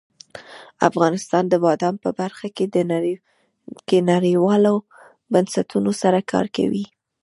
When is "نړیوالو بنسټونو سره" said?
4.11-6.19